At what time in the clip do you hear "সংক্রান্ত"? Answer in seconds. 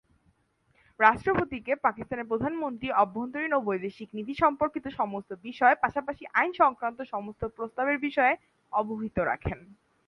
6.61-6.99